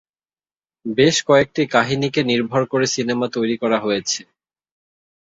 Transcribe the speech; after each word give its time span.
বেশ 0.85 1.15
কয়েকটি 1.27 1.61
কাহিনীকে 1.73 2.21
নির্ভর 2.23 2.61
করে 2.65 2.85
সিনেমা 2.95 3.27
তৈরি 3.35 3.55
করা 3.57 3.77
হয়েছে। 3.79 4.21